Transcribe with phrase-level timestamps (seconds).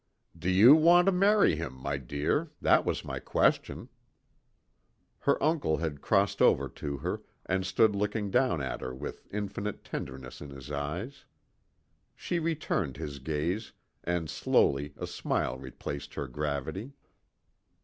[0.35, 2.49] "Do you want to marry him, my dear?
[2.59, 3.87] That was my question."
[5.19, 9.83] Her uncle had crossed over to her and stood looking down at her with infinite
[9.83, 11.25] tenderness in his eyes.
[12.15, 16.93] She returned his gaze, and slowly a smile replaced her gravity.